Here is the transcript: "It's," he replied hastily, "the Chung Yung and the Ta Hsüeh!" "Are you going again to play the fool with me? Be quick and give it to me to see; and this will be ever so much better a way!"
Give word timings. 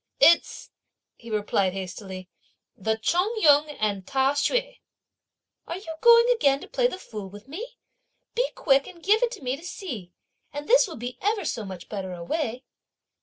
"It's," 0.19 0.71
he 1.15 1.29
replied 1.29 1.73
hastily, 1.73 2.27
"the 2.75 2.97
Chung 2.97 3.35
Yung 3.39 3.69
and 3.69 4.01
the 4.01 4.09
Ta 4.11 4.33
Hsüeh!" 4.33 4.79
"Are 5.67 5.77
you 5.77 5.95
going 6.01 6.27
again 6.33 6.59
to 6.61 6.67
play 6.67 6.87
the 6.87 6.97
fool 6.97 7.29
with 7.29 7.47
me? 7.47 7.77
Be 8.33 8.49
quick 8.55 8.87
and 8.87 9.03
give 9.03 9.21
it 9.21 9.29
to 9.33 9.43
me 9.43 9.55
to 9.55 9.63
see; 9.63 10.11
and 10.51 10.67
this 10.67 10.87
will 10.87 10.97
be 10.97 11.19
ever 11.21 11.45
so 11.45 11.63
much 11.65 11.87
better 11.87 12.13
a 12.13 12.23
way!" 12.23 12.63